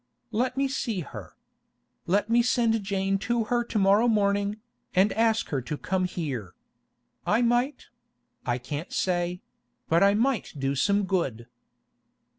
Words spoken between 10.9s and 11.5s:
good.